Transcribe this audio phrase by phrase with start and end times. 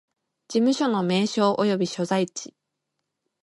[0.47, 2.55] 事務所の名称及び所在地